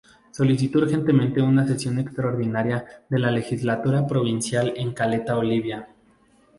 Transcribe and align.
Solicitó 0.31 0.79
urgentemente 0.79 1.43
una 1.43 1.67
sesión 1.67 1.99
extraordinaria 1.99 2.83
de 3.07 3.19
la 3.19 3.29
Legislatura 3.29 4.07
Provincial 4.07 4.73
en 4.75 4.93
Caleta 4.95 5.37
Olivia. 5.37 5.89